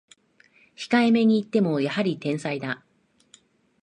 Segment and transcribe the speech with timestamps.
[0.75, 2.83] 控えめに言ってもやはり天才だ